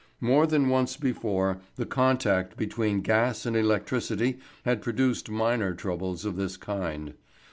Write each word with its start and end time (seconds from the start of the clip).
More 0.19 0.47
than 0.47 0.67
once 0.69 0.97
before, 0.97 1.61
the 1.75 1.85
contact 1.85 2.57
between 2.57 3.01
gas 3.01 3.45
and 3.45 3.55
electricity 3.55 4.39
had 4.65 4.81
produced 4.81 5.29
minor 5.29 5.75
troubles 5.75 6.25
of 6.25 6.37
this 6.37 6.57
kind. 6.57 7.13